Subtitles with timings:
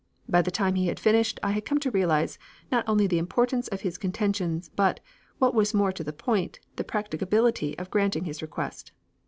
[0.27, 2.39] By the time he had finished I had come to realize,
[2.71, 4.99] not only the importance of his contentions, but,
[5.37, 8.93] what was more to the point, the practicability of granting his request.